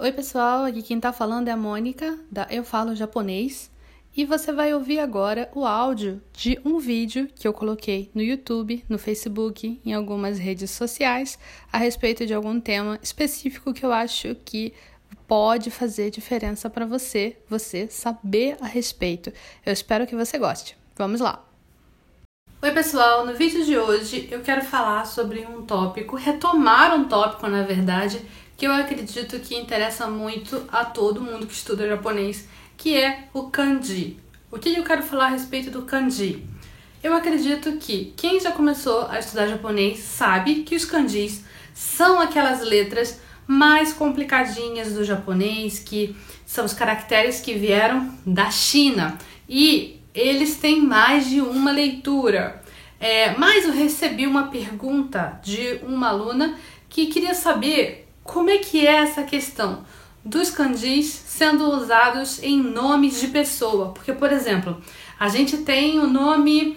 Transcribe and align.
Oi, 0.00 0.12
pessoal, 0.12 0.64
aqui 0.64 0.80
quem 0.80 1.00
tá 1.00 1.12
falando 1.12 1.48
é 1.48 1.50
a 1.50 1.56
Mônica, 1.56 2.16
da 2.30 2.46
Eu 2.48 2.62
Falo 2.62 2.94
Japonês, 2.94 3.68
e 4.16 4.24
você 4.24 4.52
vai 4.52 4.72
ouvir 4.72 5.00
agora 5.00 5.50
o 5.52 5.66
áudio 5.66 6.22
de 6.32 6.56
um 6.64 6.78
vídeo 6.78 7.28
que 7.34 7.48
eu 7.48 7.52
coloquei 7.52 8.08
no 8.14 8.22
YouTube, 8.22 8.84
no 8.88 8.96
Facebook, 8.96 9.80
em 9.84 9.92
algumas 9.92 10.38
redes 10.38 10.70
sociais, 10.70 11.36
a 11.72 11.78
respeito 11.78 12.24
de 12.24 12.32
algum 12.32 12.60
tema 12.60 12.96
específico 13.02 13.74
que 13.74 13.84
eu 13.84 13.92
acho 13.92 14.36
que 14.44 14.72
pode 15.26 15.68
fazer 15.68 16.12
diferença 16.12 16.70
para 16.70 16.86
você, 16.86 17.36
você 17.48 17.88
saber 17.88 18.56
a 18.60 18.66
respeito. 18.66 19.32
Eu 19.66 19.72
espero 19.72 20.06
que 20.06 20.14
você 20.14 20.38
goste. 20.38 20.78
Vamos 20.94 21.20
lá! 21.20 21.44
Oi, 22.62 22.70
pessoal! 22.70 23.26
No 23.26 23.34
vídeo 23.34 23.64
de 23.64 23.76
hoje 23.76 24.28
eu 24.30 24.42
quero 24.42 24.64
falar 24.64 25.06
sobre 25.06 25.40
um 25.44 25.62
tópico, 25.62 26.14
retomar 26.14 26.94
um 26.94 27.08
tópico, 27.08 27.48
na 27.48 27.64
verdade, 27.64 28.24
que 28.58 28.66
eu 28.66 28.72
acredito 28.72 29.38
que 29.38 29.54
interessa 29.54 30.08
muito 30.08 30.64
a 30.72 30.84
todo 30.84 31.22
mundo 31.22 31.46
que 31.46 31.54
estuda 31.54 31.86
japonês, 31.86 32.48
que 32.76 32.96
é 32.96 33.28
o 33.32 33.44
kanji. 33.44 34.18
O 34.50 34.58
que 34.58 34.76
eu 34.76 34.82
quero 34.82 35.04
falar 35.04 35.26
a 35.26 35.30
respeito 35.30 35.70
do 35.70 35.82
kanji? 35.82 36.44
Eu 37.00 37.14
acredito 37.14 37.76
que 37.76 38.12
quem 38.16 38.40
já 38.40 38.50
começou 38.50 39.06
a 39.06 39.20
estudar 39.20 39.46
japonês 39.46 40.00
sabe 40.00 40.64
que 40.64 40.74
os 40.74 40.84
kanjis 40.84 41.44
são 41.72 42.18
aquelas 42.18 42.60
letras 42.60 43.20
mais 43.46 43.92
complicadinhas 43.92 44.92
do 44.92 45.04
japonês, 45.04 45.78
que 45.78 46.16
são 46.44 46.64
os 46.64 46.72
caracteres 46.72 47.38
que 47.38 47.54
vieram 47.54 48.12
da 48.26 48.50
China. 48.50 49.16
E 49.48 50.00
eles 50.12 50.56
têm 50.56 50.80
mais 50.80 51.30
de 51.30 51.40
uma 51.40 51.70
leitura. 51.70 52.60
É, 52.98 53.36
mas 53.38 53.64
eu 53.64 53.72
recebi 53.72 54.26
uma 54.26 54.48
pergunta 54.48 55.40
de 55.44 55.78
uma 55.84 56.08
aluna 56.08 56.58
que 56.88 57.06
queria 57.06 57.34
saber 57.34 58.07
como 58.28 58.50
é 58.50 58.58
que 58.58 58.86
é 58.86 58.96
essa 58.96 59.22
questão 59.22 59.84
dos 60.22 60.50
kanjis 60.50 61.06
sendo 61.06 61.64
usados 61.64 62.42
em 62.42 62.62
nomes 62.62 63.18
de 63.18 63.28
pessoa. 63.28 63.88
Porque, 63.92 64.12
por 64.12 64.30
exemplo, 64.30 64.80
a 65.18 65.28
gente 65.28 65.56
tem 65.56 65.98
o 65.98 66.06
nome 66.06 66.76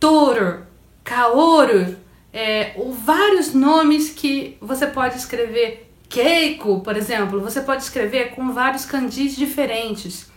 Toro, 0.00 0.66
Kaoru, 1.04 1.96
é, 2.32 2.74
vários 3.04 3.54
nomes 3.54 4.10
que 4.10 4.58
você 4.60 4.88
pode 4.88 5.16
escrever. 5.16 5.88
Keiko, 6.08 6.80
por 6.80 6.96
exemplo, 6.96 7.40
você 7.40 7.60
pode 7.60 7.84
escrever 7.84 8.30
com 8.30 8.52
vários 8.52 8.84
kanjis 8.84 9.36
diferentes. 9.36 10.28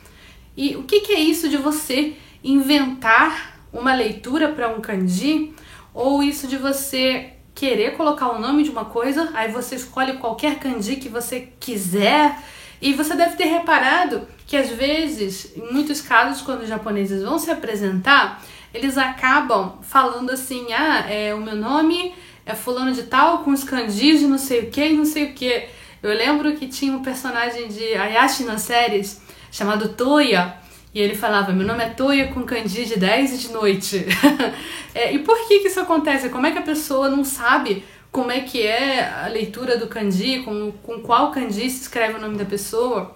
E 0.56 0.76
o 0.76 0.84
que, 0.84 1.02
que 1.02 1.14
é 1.14 1.20
isso 1.20 1.50
de 1.50 1.58
você 1.58 2.14
inventar 2.44 3.60
uma 3.74 3.96
leitura 3.96 4.50
para 4.50 4.70
um 4.70 4.80
kanji? 4.80 5.56
Ou 5.92 6.22
isso 6.22 6.48
de 6.48 6.56
você 6.56 7.34
querer 7.60 7.98
colocar 7.98 8.30
o 8.30 8.40
nome 8.40 8.64
de 8.64 8.70
uma 8.70 8.86
coisa, 8.86 9.32
aí 9.34 9.52
você 9.52 9.76
escolhe 9.76 10.14
qualquer 10.14 10.60
kanji 10.60 10.96
que 10.96 11.10
você 11.10 11.50
quiser. 11.60 12.40
E 12.82 12.94
você 12.94 13.14
deve 13.16 13.36
ter 13.36 13.44
reparado 13.44 14.26
que 14.48 14.56
às 14.56 14.70
vezes, 14.70 15.58
em 15.58 15.70
muitos 15.70 16.00
casos, 16.00 16.42
quando 16.42 16.62
os 16.62 16.70
japoneses 16.70 17.22
vão 17.22 17.38
se 17.38 17.52
apresentar, 17.52 18.42
eles 18.74 18.98
acabam 18.98 19.78
falando 19.82 20.30
assim: 20.30 20.72
ah, 20.72 21.06
é, 21.12 21.36
o 21.36 21.42
meu 21.42 21.58
nome 21.58 22.16
é 22.46 22.56
fulano 22.56 22.94
de 22.94 23.04
tal, 23.04 23.40
com 23.40 23.52
os 23.52 23.66
kanjis 23.66 24.22
de 24.22 24.28
não 24.28 24.38
sei 24.38 24.62
o 24.62 24.72
que 24.72 24.86
e 24.86 24.94
não 24.94 25.04
sei 25.04 25.26
o 25.26 25.34
que. 25.34 25.66
Eu 26.02 26.14
lembro 26.14 26.56
que 26.56 26.66
tinha 26.66 26.94
um 26.94 27.04
personagem 27.04 27.68
de 27.68 27.94
Ayashi 27.94 28.44
nas 28.46 28.62
séries 28.62 29.22
chamado 29.52 29.90
Toya, 29.90 30.56
e 30.94 31.00
ele 31.00 31.16
falava: 31.16 31.52
Meu 31.52 31.66
nome 31.66 31.84
é 31.84 31.90
Toya 31.90 32.28
com 32.28 32.44
kanji 32.44 32.86
de 32.86 32.98
10 32.98 33.34
e 33.34 33.38
de 33.38 33.54
noite. 33.54 34.06
é, 34.94 35.14
e 35.14 35.20
por 35.20 35.48
que, 35.48 35.60
que 35.60 35.68
isso 35.68 35.80
acontece? 35.80 36.30
Como 36.30 36.48
é 36.48 36.52
que 36.52 36.58
a 36.58 36.64
pessoa 36.64 37.10
não 37.10 37.24
sabe 37.24 37.84
como 38.12 38.32
é 38.32 38.40
que 38.42 38.66
é 38.66 39.08
a 39.08 39.28
leitura 39.28 39.78
do 39.78 39.88
kanji, 39.88 40.42
com, 40.42 40.72
com 40.84 41.00
qual 41.00 41.32
kanji 41.32 41.70
se 41.70 41.84
escreve 41.84 42.16
o 42.16 42.22
nome 42.22 42.38
da 42.38 42.46
pessoa? 42.46 43.16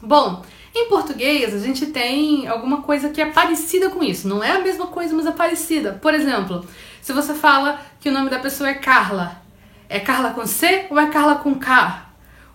Bom, 0.00 0.44
em 0.74 0.88
português 0.88 1.52
a 1.52 1.58
gente 1.58 1.86
tem 1.86 2.46
alguma 2.46 2.82
coisa 2.82 3.08
que 3.08 3.20
é 3.20 3.26
parecida 3.26 3.90
com 3.90 4.02
isso. 4.02 4.28
Não 4.28 4.42
é 4.42 4.52
a 4.52 4.60
mesma 4.60 4.86
coisa, 4.86 5.14
mas 5.14 5.26
é 5.26 5.32
parecida. 5.32 5.92
Por 6.00 6.14
exemplo, 6.14 6.64
se 7.02 7.12
você 7.12 7.34
fala 7.34 7.80
que 8.00 8.08
o 8.08 8.12
nome 8.12 8.30
da 8.30 8.38
pessoa 8.38 8.70
é 8.70 8.74
Carla, 8.74 9.42
é 9.88 9.98
Carla 9.98 10.30
com 10.30 10.46
C 10.46 10.86
ou 10.88 10.98
é 10.98 11.08
Carla 11.08 11.36
com 11.36 11.56
K? 11.56 12.06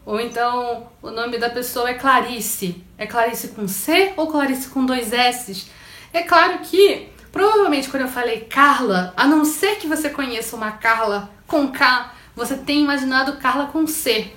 Ou 0.06 0.20
então 0.20 0.88
o 1.02 1.12
nome 1.12 1.38
da 1.38 1.50
pessoa 1.50 1.90
é 1.90 1.96
Clarice. 1.96 2.82
É 3.04 3.06
Clarice 3.06 3.50
com 3.50 3.68
C 3.68 4.14
ou 4.16 4.28
Clarice 4.28 4.70
com 4.70 4.86
dois 4.86 5.12
S? 5.12 5.66
É 6.14 6.22
claro 6.22 6.60
que, 6.60 7.10
provavelmente, 7.34 7.90
quando 7.90 8.04
eu 8.04 8.08
falei 8.08 8.48
Carla, 8.50 9.14
a 9.18 9.28
não 9.28 9.44
ser 9.44 9.76
que 9.76 9.88
você 9.88 10.10
conheça 10.10 10.56
uma 10.56 10.72
Carla 10.72 11.30
com 11.46 11.68
K, 11.68 12.14
você 12.34 12.56
tem 12.56 12.82
imaginado 12.82 13.36
Carla 13.40 13.66
com 13.66 13.86
C. 13.86 14.32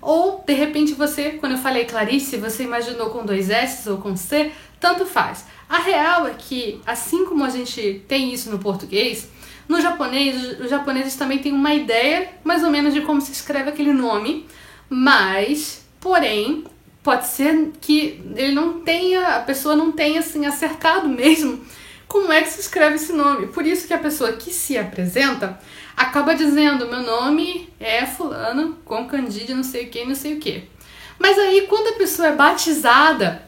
Ou, 0.00 0.44
de 0.46 0.52
repente, 0.52 0.94
você, 0.94 1.30
quando 1.32 1.52
eu 1.52 1.58
falei 1.58 1.84
Clarice, 1.84 2.36
você 2.36 2.62
imaginou 2.62 3.10
com 3.10 3.26
dois 3.26 3.50
S 3.50 3.90
ou 3.90 3.98
com 3.98 4.14
C, 4.14 4.52
tanto 4.78 5.04
faz. 5.04 5.44
A 5.68 5.78
real 5.78 6.28
é 6.28 6.34
que, 6.38 6.80
assim 6.86 7.24
como 7.24 7.42
a 7.42 7.50
gente 7.50 8.04
tem 8.06 8.32
isso 8.32 8.52
no 8.52 8.60
português, 8.60 9.28
no 9.68 9.80
japonês, 9.80 10.60
os 10.60 10.70
japoneses 10.70 11.16
também 11.16 11.38
têm 11.38 11.52
uma 11.52 11.74
ideia 11.74 12.28
mais 12.44 12.62
ou 12.62 12.70
menos 12.70 12.94
de 12.94 13.00
como 13.00 13.20
se 13.20 13.32
escreve 13.32 13.70
aquele 13.70 13.92
nome 13.92 14.46
mas, 14.88 15.84
porém, 16.00 16.64
pode 17.06 17.28
ser 17.28 17.70
que 17.80 18.20
ele 18.34 18.52
não 18.52 18.80
tenha, 18.80 19.36
a 19.36 19.40
pessoa 19.40 19.76
não 19.76 19.92
tenha 19.92 20.18
assim 20.18 20.44
acertado 20.44 21.08
mesmo 21.08 21.64
como 22.08 22.32
é 22.32 22.42
que 22.42 22.48
se 22.50 22.62
escreve 22.62 22.96
esse 22.96 23.12
nome. 23.12 23.46
Por 23.46 23.64
isso 23.64 23.86
que 23.86 23.94
a 23.94 23.98
pessoa 23.98 24.32
que 24.32 24.52
se 24.52 24.76
apresenta 24.76 25.56
acaba 25.96 26.34
dizendo: 26.34 26.88
meu 26.88 27.02
nome 27.02 27.72
é 27.78 28.04
fulano 28.04 28.78
com 28.84 29.06
candide 29.06 29.54
não 29.54 29.62
sei 29.62 29.84
o 29.84 29.88
que, 29.88 30.04
não 30.04 30.16
sei 30.16 30.34
o 30.34 30.40
que. 30.40 30.64
Mas 31.16 31.38
aí 31.38 31.68
quando 31.68 31.94
a 31.94 31.98
pessoa 31.98 32.26
é 32.26 32.34
batizada, 32.34 33.40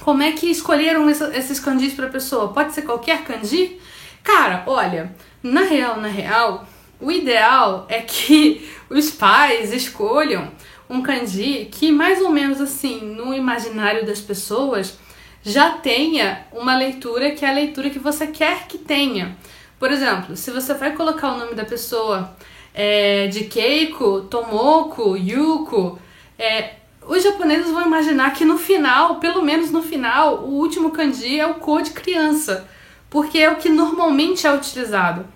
como 0.00 0.22
é 0.22 0.32
que 0.32 0.46
escolheram 0.46 1.10
esses 1.10 1.60
candis 1.60 1.92
para 1.92 2.06
a 2.06 2.10
pessoa? 2.10 2.54
Pode 2.54 2.72
ser 2.72 2.82
qualquer 2.82 3.22
candi? 3.24 3.78
Cara, 4.22 4.62
olha, 4.66 5.14
na 5.42 5.60
real, 5.60 6.00
na 6.00 6.08
real, 6.08 6.66
o 6.98 7.12
ideal 7.12 7.84
é 7.90 8.00
que 8.00 8.66
os 8.88 9.10
pais 9.10 9.74
escolham 9.74 10.50
um 10.94 11.02
kanji 11.02 11.68
que 11.70 11.90
mais 11.90 12.20
ou 12.20 12.30
menos 12.30 12.60
assim, 12.60 13.00
no 13.00 13.34
imaginário 13.34 14.06
das 14.06 14.20
pessoas, 14.20 14.98
já 15.42 15.72
tenha 15.72 16.46
uma 16.52 16.76
leitura 16.76 17.32
que 17.32 17.44
é 17.44 17.48
a 17.48 17.52
leitura 17.52 17.90
que 17.90 17.98
você 17.98 18.26
quer 18.28 18.66
que 18.66 18.78
tenha. 18.78 19.36
Por 19.78 19.90
exemplo, 19.90 20.36
se 20.36 20.50
você 20.50 20.72
vai 20.74 20.92
colocar 20.92 21.32
o 21.32 21.38
nome 21.38 21.54
da 21.54 21.64
pessoa 21.64 22.34
é, 22.72 23.26
de 23.26 23.44
Keiko, 23.44 24.22
Tomoko, 24.22 25.16
Yuko, 25.16 25.98
é, 26.38 26.76
os 27.06 27.22
japoneses 27.22 27.70
vão 27.70 27.84
imaginar 27.84 28.32
que 28.32 28.44
no 28.44 28.56
final, 28.56 29.16
pelo 29.16 29.42
menos 29.42 29.70
no 29.70 29.82
final, 29.82 30.44
o 30.44 30.54
último 30.54 30.90
kanji 30.90 31.38
é 31.38 31.46
o 31.46 31.54
ko 31.56 31.82
de 31.82 31.90
criança, 31.90 32.66
porque 33.10 33.38
é 33.38 33.50
o 33.50 33.56
que 33.56 33.68
normalmente 33.68 34.46
é 34.46 34.54
utilizado. 34.54 35.26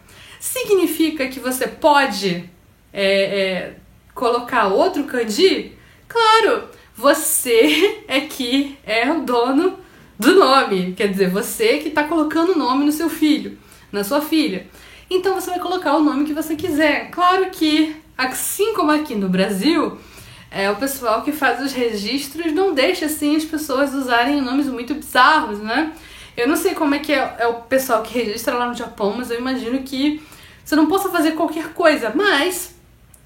Significa 0.41 1.29
que 1.29 1.41
você 1.41 1.67
pode 1.67 2.49
é, 2.93 3.05
é 3.41 3.75
colocar 4.19 4.67
outro 4.67 5.05
kanji? 5.05 5.73
Claro, 6.09 6.65
você 6.93 8.03
é 8.09 8.21
que 8.23 8.77
é 8.85 9.09
o 9.13 9.21
dono 9.21 9.79
do 10.19 10.35
nome. 10.35 10.93
Quer 10.97 11.09
dizer, 11.09 11.31
você 11.31 11.79
que 11.79 11.89
está 11.89 12.03
colocando 12.03 12.53
o 12.53 12.59
nome 12.59 12.85
no 12.85 12.91
seu 12.91 13.09
filho, 13.09 13.57
na 13.93 14.03
sua 14.03 14.21
filha. 14.21 14.67
Então 15.09 15.35
você 15.35 15.51
vai 15.51 15.61
colocar 15.61 15.95
o 15.95 16.03
nome 16.03 16.25
que 16.25 16.35
você 16.35 16.57
quiser. 16.57 17.13
Claro 17.13 17.49
que, 17.51 17.95
assim 18.17 18.75
como 18.75 18.91
aqui 18.91 19.15
no 19.15 19.29
Brasil, 19.29 19.97
é, 20.51 20.69
o 20.69 20.75
pessoal 20.75 21.23
que 21.23 21.31
faz 21.31 21.63
os 21.63 21.73
registros 21.73 22.53
não 22.53 22.75
deixa 22.75 23.07
assim 23.07 23.37
as 23.37 23.45
pessoas 23.45 23.95
usarem 23.95 24.41
nomes 24.41 24.67
muito 24.67 24.95
bizarros, 24.95 25.61
né? 25.61 25.93
Eu 26.37 26.49
não 26.49 26.57
sei 26.57 26.75
como 26.75 26.95
é 26.95 26.99
que 26.99 27.13
é, 27.13 27.37
é, 27.39 27.47
o 27.47 27.55
pessoal 27.63 28.03
que 28.03 28.19
registra 28.19 28.55
lá 28.57 28.67
no 28.67 28.75
Japão, 28.75 29.15
mas 29.17 29.31
eu 29.31 29.39
imagino 29.39 29.81
que 29.85 30.21
você 30.65 30.75
não 30.75 30.87
possa 30.87 31.09
fazer 31.09 31.33
qualquer 31.33 31.73
coisa. 31.73 32.13
Mas 32.15 32.78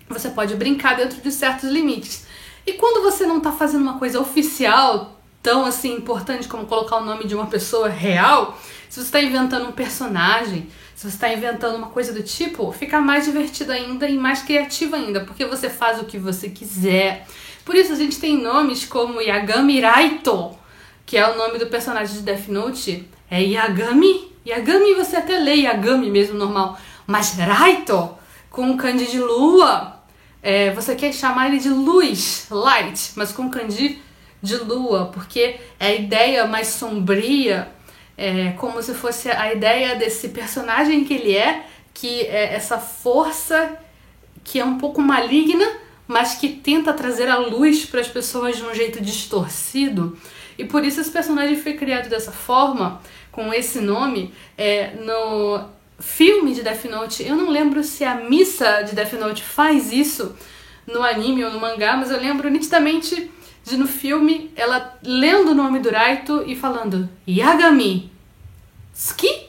você 0.09 0.31
pode 0.31 0.55
brincar 0.55 0.97
dentro 0.97 1.21
de 1.21 1.31
certos 1.31 1.71
limites. 1.71 2.27
E 2.67 2.75
quando 2.75 3.03
você 3.03 3.27
não 3.27 3.39
está 3.39 3.53
fazendo 3.53 3.83
uma 3.83 3.99
coisa 3.99 4.21
oficial, 4.21 5.21
tão 5.43 5.65
assim 5.65 5.97
importante 5.97 6.47
como 6.47 6.67
colocar 6.67 6.97
o 6.97 7.05
nome 7.05 7.27
de 7.27 7.35
uma 7.35 7.47
pessoa 7.47 7.89
real, 7.89 8.59
se 8.89 9.01
você 9.01 9.07
está 9.07 9.21
inventando 9.21 9.69
um 9.69 9.73
personagem, 9.73 10.69
se 10.95 11.09
você 11.09 11.17
está 11.17 11.33
inventando 11.33 11.77
uma 11.77 11.89
coisa 11.89 12.13
do 12.13 12.23
tipo, 12.23 12.71
fica 12.71 13.01
mais 13.01 13.25
divertido 13.25 13.73
ainda 13.73 14.09
e 14.09 14.17
mais 14.17 14.43
criativo 14.43 14.95
ainda, 14.95 15.21
porque 15.21 15.45
você 15.45 15.69
faz 15.69 16.01
o 16.01 16.05
que 16.05 16.19
você 16.19 16.49
quiser. 16.49 17.27
Por 17.65 17.75
isso 17.75 17.93
a 17.93 17.97
gente 17.97 18.21
tem 18.21 18.41
nomes 18.41 18.85
como 18.85 19.21
Yagami 19.21 19.81
Raito, 19.81 20.57
que 21.05 21.17
é 21.17 21.29
o 21.29 21.37
nome 21.37 21.59
do 21.59 21.67
personagem 21.67 22.15
de 22.17 22.23
Death 22.23 22.49
Note, 22.49 23.09
é 23.31 23.43
Yagami. 23.43 24.31
Yagami 24.47 24.95
você 24.95 25.17
até 25.17 25.39
lê 25.39 25.57
Yagami 25.57 26.11
mesmo 26.11 26.39
normal, 26.39 26.79
mas 27.07 27.37
Raito 27.37 28.22
com 28.53 28.77
kanji 28.77 29.07
de 29.07 29.19
lua 29.19 30.03
é, 30.43 30.73
você 30.73 30.97
quer 30.97 31.13
chamar 31.13 31.49
ele 31.49 31.59
de 31.59 31.69
luz, 31.69 32.47
light, 32.51 33.13
mas 33.15 33.31
com 33.31 33.49
kanji 33.49 34.03
de 34.43 34.57
lua, 34.57 35.07
porque 35.15 35.61
é 35.79 35.87
a 35.87 35.95
ideia 35.95 36.47
mais 36.47 36.67
sombria, 36.67 37.69
é, 38.19 38.51
como 38.59 38.83
se 38.83 38.93
fosse 38.93 39.31
a 39.31 39.53
ideia 39.55 39.95
desse 39.95 40.31
personagem 40.31 41.05
que 41.05 41.15
ele 41.15 41.37
é, 41.37 41.65
que 41.95 42.23
é 42.23 42.55
essa 42.55 42.79
força 42.79 43.79
que 44.43 44.59
é 44.59 44.65
um 44.65 44.79
pouco 44.79 45.01
maligna, 45.01 45.65
mas 46.09 46.35
que 46.35 46.49
tenta 46.49 46.93
trazer 46.93 47.29
a 47.29 47.39
luz 47.39 47.87
para 47.87 48.01
as 48.01 48.09
pessoas 48.09 48.57
de 48.57 48.65
um 48.65 48.75
jeito 48.75 49.01
distorcido. 49.01 50.19
E 50.59 50.65
por 50.65 50.85
isso 50.85 51.01
esse 51.01 51.11
personagem 51.11 51.57
foi 51.57 51.75
criado 51.75 52.09
dessa 52.09 52.33
forma, 52.33 53.01
com 53.31 53.55
esse 53.55 53.81
nome, 53.81 54.35
é, 54.59 54.91
no 54.97 55.65
filme 55.99 56.55
de 56.55 56.63
Death 56.63 56.85
Note. 56.85 57.23
Eu 57.23 57.37
não 57.37 57.51
lembro 57.51 57.83
se 57.83 58.05
a 58.05 58.15
missa 58.15 58.83
de 58.83 58.95
Death 58.95 59.13
Note 59.15 59.43
faz 59.43 59.93
isso 59.93 60.35
no 60.87 61.03
anime 61.03 61.45
ou 61.45 61.51
no 61.51 61.61
mangá, 61.61 61.97
mas 61.97 62.11
eu 62.11 62.21
lembro 62.21 62.51
nitidamente 62.51 63.31
de 63.65 63.77
no 63.77 63.87
filme 63.87 64.51
ela 64.57 64.99
lendo 65.03 65.53
o 65.53 65.55
nome 65.55 65.79
do 65.79 65.91
Raito 65.91 66.43
e 66.47 66.57
falando 66.57 67.09
Yagami 67.29 68.11
Ski, 68.95 69.47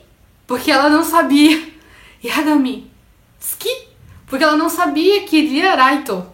porque 0.48 0.72
ela 0.72 0.90
não 0.90 1.04
sabia. 1.04 1.72
Yagami. 2.24 2.90
Ski, 3.40 3.88
porque 4.26 4.44
ela 4.44 4.56
não 4.56 4.70
sabia 4.70 5.24
que 5.24 5.38
iria 5.38 5.76
Raito, 5.76 6.26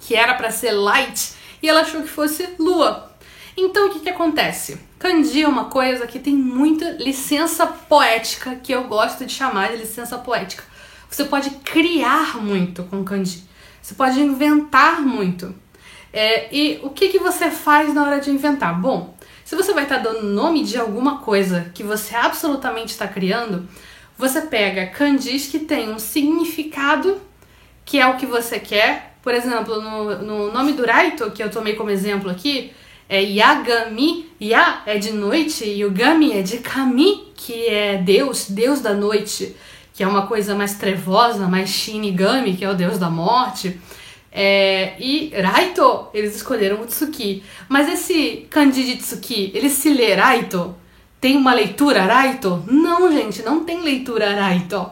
que 0.00 0.14
era 0.14 0.34
para 0.34 0.50
ser 0.50 0.72
Light, 0.72 1.32
e 1.62 1.68
ela 1.68 1.80
achou 1.80 2.02
que 2.02 2.08
fosse 2.08 2.48
Lua. 2.58 3.15
Então 3.56 3.88
o 3.88 3.90
que 3.90 4.00
que 4.00 4.08
acontece? 4.10 4.78
Kanji 4.98 5.42
é 5.42 5.48
uma 5.48 5.66
coisa 5.66 6.06
que 6.06 6.18
tem 6.18 6.34
muita 6.34 6.90
licença 6.92 7.66
poética, 7.66 8.56
que 8.56 8.72
eu 8.72 8.84
gosto 8.84 9.24
de 9.24 9.32
chamar 9.32 9.70
de 9.70 9.78
licença 9.78 10.18
poética. 10.18 10.62
Você 11.08 11.24
pode 11.24 11.50
criar 11.50 12.36
muito 12.36 12.82
com 12.84 13.02
kanji. 13.02 13.44
Você 13.80 13.94
pode 13.94 14.20
inventar 14.20 15.00
muito. 15.00 15.54
É, 16.12 16.54
e 16.54 16.80
o 16.82 16.90
que, 16.90 17.08
que 17.08 17.18
você 17.18 17.50
faz 17.50 17.94
na 17.94 18.02
hora 18.02 18.20
de 18.20 18.30
inventar? 18.30 18.78
Bom, 18.78 19.16
se 19.44 19.54
você 19.54 19.72
vai 19.72 19.84
estar 19.84 19.98
tá 19.98 20.02
dando 20.02 20.24
nome 20.24 20.64
de 20.64 20.76
alguma 20.76 21.18
coisa 21.18 21.70
que 21.72 21.82
você 21.82 22.14
absolutamente 22.16 22.92
está 22.92 23.06
criando, 23.06 23.68
você 24.18 24.42
pega 24.42 24.86
kanjis 24.86 25.46
que 25.46 25.60
tem 25.60 25.88
um 25.88 25.98
significado 25.98 27.20
que 27.84 28.00
é 28.00 28.06
o 28.06 28.16
que 28.16 28.26
você 28.26 28.58
quer. 28.58 29.16
Por 29.22 29.32
exemplo, 29.32 29.80
no, 29.80 30.18
no 30.22 30.52
nome 30.52 30.72
do 30.72 30.84
Raito, 30.84 31.30
que 31.30 31.42
eu 31.42 31.50
tomei 31.50 31.74
como 31.74 31.90
exemplo 31.90 32.30
aqui, 32.30 32.72
é 33.08 33.22
Yagami. 33.22 34.26
Ya 34.40 34.82
é 34.84 34.98
de 34.98 35.12
noite 35.12 35.64
e 35.64 35.84
o 35.84 35.90
Gami 35.90 36.32
é 36.32 36.42
de 36.42 36.58
Kami, 36.58 37.32
que 37.34 37.66
é 37.66 37.96
Deus, 37.96 38.50
Deus 38.50 38.80
da 38.80 38.92
noite, 38.92 39.56
que 39.94 40.02
é 40.02 40.06
uma 40.06 40.26
coisa 40.26 40.54
mais 40.54 40.74
trevosa, 40.74 41.48
mais 41.48 41.70
Shinigami, 41.70 42.54
que 42.54 42.64
é 42.64 42.70
o 42.70 42.74
Deus 42.74 42.98
da 42.98 43.08
morte. 43.08 43.80
É, 44.30 44.92
e 45.00 45.32
Raito, 45.34 46.08
eles 46.12 46.36
escolheram 46.36 46.82
o 46.82 46.84
Tsuki. 46.84 47.42
Mas 47.66 47.88
esse 47.88 48.46
kanji 48.50 48.84
de 48.84 48.96
Tsuki, 48.96 49.50
ele 49.54 49.70
se 49.70 49.88
lê 49.88 50.12
Raito? 50.12 50.74
Tem 51.18 51.38
uma 51.38 51.54
leitura 51.54 52.02
Raito? 52.02 52.62
Não, 52.70 53.10
gente, 53.10 53.42
não 53.42 53.64
tem 53.64 53.82
leitura 53.82 54.34
Raito. 54.34 54.90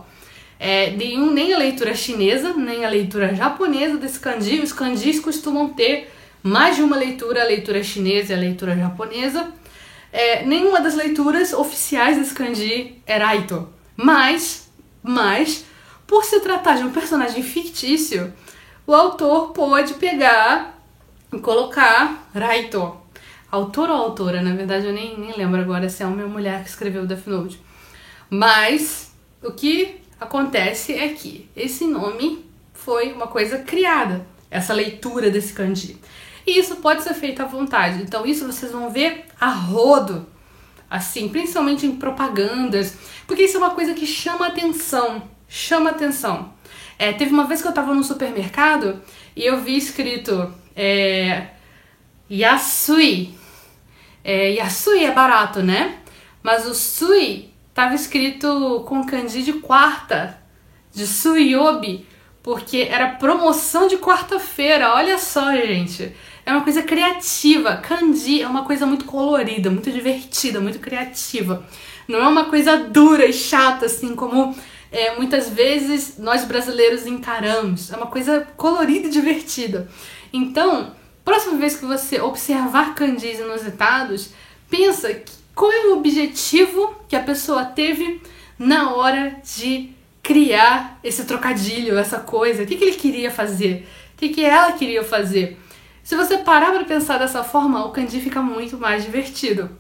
É, 0.59 0.93
nenhum, 0.93 1.31
nem 1.31 1.53
a 1.53 1.59
leitura 1.59 1.95
chinesa, 1.95 2.55
nem 2.55 2.87
a 2.87 2.89
leitura 2.89 3.35
japonesa 3.35 3.99
desse 3.99 4.19
kanji. 4.19 4.61
Os 4.61 4.73
kanjis 4.73 5.21
costumam 5.21 5.69
ter 5.69 6.11
mais 6.45 6.77
de 6.77 6.83
uma 6.83 6.95
leitura, 6.95 7.41
a 7.41 7.47
leitura 7.47 7.83
chinesa 7.83 8.35
e 8.35 8.37
a 8.37 8.39
leitura 8.39 8.77
japonesa. 8.77 9.51
É, 10.13 10.45
nenhuma 10.45 10.79
das 10.79 10.95
leituras 10.95 11.55
oficiais 11.55 12.19
desse 12.19 12.35
kanji 12.35 13.01
é 13.07 13.17
Raito. 13.17 13.67
Mas, 13.97 14.71
mas, 15.03 15.65
por 16.07 16.23
se 16.23 16.41
tratar 16.41 16.77
de 16.77 16.85
um 16.85 16.93
personagem 16.93 17.43
fictício, 17.43 18.31
o 18.87 18.95
autor 18.95 19.53
pode 19.53 19.95
pegar 19.95 20.79
e 21.33 21.39
colocar 21.39 22.29
Raito. 22.35 22.95
Autor 23.51 23.89
ou 23.89 23.97
autora? 23.97 24.43
Na 24.43 24.55
verdade, 24.55 24.87
eu 24.87 24.93
nem, 24.93 25.19
nem 25.19 25.33
lembro 25.35 25.63
agora 25.63 25.89
se 25.89 26.03
é 26.03 26.07
homem 26.07 26.25
ou 26.25 26.31
mulher 26.31 26.63
que 26.63 26.69
escreveu 26.69 27.07
Death 27.07 27.27
Note. 27.27 27.59
Mas 28.29 29.15
o 29.43 29.51
que 29.51 29.97
acontece 30.21 30.93
é 30.93 31.09
que 31.09 31.49
esse 31.57 31.87
nome 31.87 32.45
foi 32.75 33.13
uma 33.13 33.29
coisa 33.29 33.59
criada, 33.61 34.27
essa 34.51 34.75
leitura 34.75 35.31
desse 35.31 35.55
kanji. 35.55 35.99
E 36.47 36.59
isso 36.59 36.77
pode 36.77 37.03
ser 37.03 37.15
feito 37.15 37.41
à 37.41 37.47
vontade. 37.47 38.03
Então, 38.03 38.27
isso 38.27 38.47
vocês 38.47 38.73
vão 38.73 38.91
ver 38.91 39.27
a 39.41 39.49
rodo, 39.49 40.27
assim, 40.91 41.29
principalmente 41.29 41.87
em 41.87 41.97
propagandas, 41.97 42.97
porque 43.27 43.45
isso 43.45 43.57
é 43.57 43.61
uma 43.61 43.71
coisa 43.71 43.95
que 43.95 44.07
chama 44.07 44.47
atenção. 44.47 45.29
Chama 45.49 45.91
atenção. 45.91 46.53
É, 46.99 47.13
teve 47.13 47.33
uma 47.33 47.45
vez 47.45 47.63
que 47.63 47.69
eu 47.69 47.73
tava 47.73 47.95
no 47.95 48.05
supermercado 48.05 49.01
e 49.35 49.45
eu 49.45 49.61
vi 49.61 49.77
escrito 49.77 50.53
é, 50.77 51.49
Yasui. 52.31 53.35
É, 54.23 54.53
Yasui 54.53 55.05
é 55.05 55.11
barato, 55.11 55.63
né? 55.63 55.99
Mas 56.43 56.67
o 56.67 56.75
Sui 56.75 57.51
tava 57.73 57.95
escrito 57.95 58.85
com 58.87 59.05
kanji 59.05 59.43
de 59.43 59.55
quarta, 59.55 60.39
de 60.93 61.07
Suyobi, 61.07 62.07
porque 62.43 62.87
era 62.91 63.13
promoção 63.17 63.89
de 63.89 63.97
quarta-feira. 63.97 64.95
Olha 64.95 65.19
só, 65.19 65.53
gente. 65.53 66.15
É 66.47 66.53
uma 66.53 66.63
coisa 66.63 66.83
criativa. 66.83 67.77
Kanji 67.77 68.43
é 68.43 68.47
uma 68.47 68.65
coisa 68.65 68.85
muito 68.85 69.05
colorida, 69.05 69.71
muito 69.71 69.91
divertida, 69.91 70.61
muito 70.61 70.79
criativa. 70.79 71.67
Não 72.07 72.19
é 72.19 72.29
uma 72.29 72.47
coisa 72.47 72.77
dura 72.77 73.25
e 73.25 73.33
chata, 73.33 73.87
assim, 73.87 74.15
como 74.15 74.55
é, 74.93 75.17
muitas 75.17 75.49
vezes 75.49 76.19
nós 76.19 76.45
brasileiros 76.45 77.07
encaramos. 77.07 77.91
É 77.91 77.97
uma 77.97 78.07
coisa 78.07 78.47
colorida 78.57 79.09
e 79.09 79.11
divertida. 79.11 79.89
Então, 80.33 80.93
próxima 81.25 81.57
vez 81.57 81.77
que 81.77 81.87
você 81.87 82.21
observar 82.21 82.95
kanjis 82.95 83.41
inusitados, 83.41 84.31
pensa 84.69 85.23
qual 85.55 85.73
é 85.73 85.87
o 85.87 85.97
objetivo 85.97 86.95
que 87.09 87.17
a 87.17 87.23
pessoa 87.23 87.65
teve 87.65 88.21
na 88.59 88.95
hora 88.95 89.37
de 89.57 89.91
criar 90.23 90.99
esse 91.03 91.25
trocadilho, 91.25 91.99
essa 91.99 92.19
coisa. 92.19 92.63
O 92.63 92.67
que, 92.67 92.77
que 92.77 92.85
ele 92.85 92.97
queria 92.97 93.31
fazer? 93.31 93.89
O 94.15 94.19
que, 94.19 94.29
que 94.29 94.45
ela 94.45 94.73
queria 94.73 95.03
fazer? 95.03 95.59
Se 96.05 96.15
você 96.15 96.37
parar 96.37 96.71
para 96.71 96.85
pensar 96.85 97.17
dessa 97.17 97.43
forma, 97.43 97.87
o 97.87 97.91
kanji 97.91 98.21
fica 98.21 98.43
muito 98.43 98.77
mais 98.77 99.03
divertido. 99.03 99.71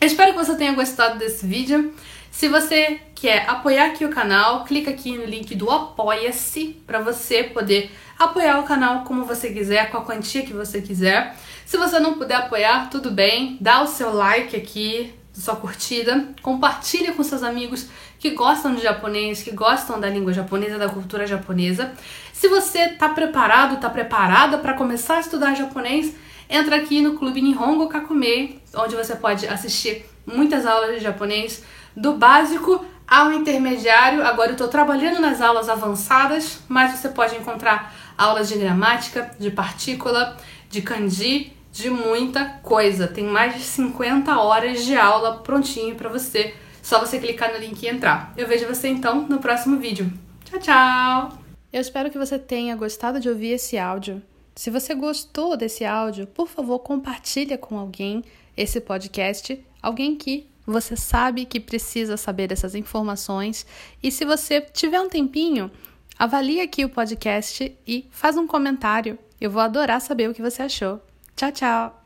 Eu 0.00 0.06
espero 0.06 0.32
que 0.32 0.38
você 0.38 0.56
tenha 0.56 0.72
gostado 0.72 1.18
desse 1.18 1.46
vídeo. 1.46 1.92
Se 2.30 2.48
você 2.48 2.98
quer 3.14 3.44
apoiar 3.46 3.88
aqui 3.88 4.06
o 4.06 4.08
canal, 4.08 4.64
clica 4.64 4.90
aqui 4.90 5.18
no 5.18 5.26
link 5.26 5.54
do 5.54 5.70
Apoia-se 5.70 6.80
para 6.86 7.00
você 7.00 7.44
poder 7.44 7.90
apoiar 8.18 8.58
o 8.58 8.62
canal 8.62 9.04
como 9.04 9.26
você 9.26 9.50
quiser, 9.52 9.90
com 9.90 9.98
a 9.98 10.00
quantia 10.02 10.46
que 10.46 10.54
você 10.54 10.80
quiser. 10.80 11.36
Se 11.66 11.76
você 11.76 12.00
não 12.00 12.14
puder 12.14 12.36
apoiar, 12.36 12.88
tudo 12.88 13.10
bem, 13.10 13.58
dá 13.60 13.82
o 13.82 13.86
seu 13.86 14.14
like 14.14 14.56
aqui, 14.56 15.12
sua 15.34 15.56
curtida, 15.56 16.28
compartilha 16.40 17.12
com 17.12 17.22
seus 17.22 17.42
amigos 17.42 17.86
que 18.20 18.30
gostam 18.30 18.74
de 18.74 18.82
japonês, 18.82 19.42
que 19.42 19.50
gostam 19.50 19.98
da 19.98 20.08
língua 20.08 20.32
japonesa, 20.32 20.78
da 20.78 20.90
cultura 20.90 21.26
japonesa. 21.26 21.92
Se 22.34 22.48
você 22.48 22.80
está 22.80 23.08
preparado, 23.08 23.76
está 23.76 23.88
preparada 23.88 24.58
para 24.58 24.74
começar 24.74 25.16
a 25.16 25.20
estudar 25.20 25.54
japonês, 25.54 26.14
entra 26.48 26.76
aqui 26.76 27.00
no 27.00 27.14
Clube 27.14 27.40
Nihongo 27.40 27.88
Kakume, 27.88 28.60
onde 28.76 28.94
você 28.94 29.16
pode 29.16 29.48
assistir 29.48 30.04
muitas 30.26 30.66
aulas 30.66 30.96
de 30.96 31.00
japonês 31.00 31.64
do 31.96 32.12
básico 32.12 32.84
ao 33.08 33.32
intermediário. 33.32 34.22
Agora 34.24 34.50
eu 34.50 34.52
estou 34.52 34.68
trabalhando 34.68 35.18
nas 35.18 35.40
aulas 35.40 35.70
avançadas, 35.70 36.60
mas 36.68 36.92
você 36.92 37.08
pode 37.08 37.34
encontrar 37.36 37.94
aulas 38.18 38.50
de 38.50 38.58
gramática, 38.58 39.30
de 39.38 39.50
partícula, 39.50 40.36
de 40.68 40.82
kanji, 40.82 41.56
de 41.72 41.88
muita 41.88 42.44
coisa. 42.62 43.08
Tem 43.08 43.24
mais 43.24 43.54
de 43.54 43.62
50 43.62 44.38
horas 44.38 44.84
de 44.84 44.94
aula 44.94 45.38
prontinho 45.38 45.94
para 45.94 46.10
você. 46.10 46.54
Só 46.82 46.98
você 46.98 47.18
clicar 47.18 47.52
no 47.52 47.58
link 47.58 47.82
e 47.82 47.88
entrar. 47.88 48.32
Eu 48.36 48.46
vejo 48.46 48.66
você 48.66 48.88
então 48.88 49.26
no 49.28 49.38
próximo 49.38 49.78
vídeo. 49.78 50.12
Tchau, 50.44 50.58
tchau! 50.58 51.38
Eu 51.72 51.80
espero 51.80 52.10
que 52.10 52.18
você 52.18 52.38
tenha 52.38 52.74
gostado 52.74 53.20
de 53.20 53.28
ouvir 53.28 53.52
esse 53.52 53.78
áudio. 53.78 54.22
Se 54.56 54.70
você 54.70 54.94
gostou 54.94 55.56
desse 55.56 55.84
áudio, 55.84 56.26
por 56.26 56.48
favor, 56.48 56.80
compartilha 56.80 57.56
com 57.56 57.78
alguém 57.78 58.24
esse 58.56 58.80
podcast, 58.80 59.58
alguém 59.80 60.16
que 60.16 60.50
você 60.66 60.96
sabe 60.96 61.44
que 61.44 61.60
precisa 61.60 62.16
saber 62.16 62.48
dessas 62.48 62.74
informações. 62.74 63.66
E 64.02 64.10
se 64.10 64.24
você 64.24 64.60
tiver 64.60 65.00
um 65.00 65.08
tempinho, 65.08 65.70
avalie 66.18 66.60
aqui 66.60 66.84
o 66.84 66.90
podcast 66.90 67.76
e 67.86 68.08
faz 68.10 68.36
um 68.36 68.46
comentário. 68.46 69.18
Eu 69.40 69.50
vou 69.50 69.62
adorar 69.62 70.00
saber 70.00 70.28
o 70.28 70.34
que 70.34 70.42
você 70.42 70.62
achou. 70.62 71.00
Tchau, 71.34 71.52
tchau! 71.52 71.99